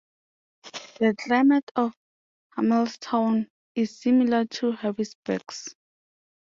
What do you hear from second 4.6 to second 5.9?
Harrisburg's.